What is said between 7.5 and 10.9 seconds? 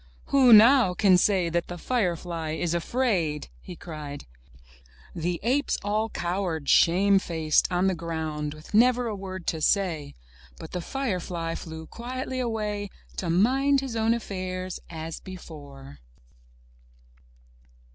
on the ground with never a word to say. But the